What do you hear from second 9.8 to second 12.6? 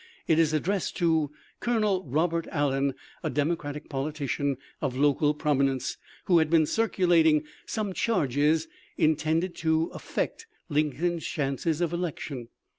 affect Lincoln's chances of election.